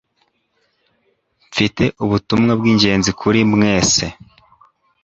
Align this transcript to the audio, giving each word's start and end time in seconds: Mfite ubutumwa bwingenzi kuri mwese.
Mfite 1.49 1.83
ubutumwa 2.03 2.51
bwingenzi 2.59 3.11
kuri 3.19 3.39
mwese. 3.53 4.05